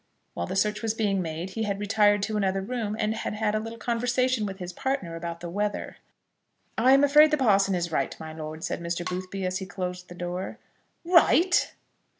[0.33, 3.53] While the search was being made he had retired to another room, and had had
[3.53, 5.97] a little conversation with his partner about the weather.
[6.75, 9.07] "I am afraid the parson is right, my lord," said Mr.
[9.07, 10.57] Boothby, as he closed the door.
[11.05, 11.71] "Right!"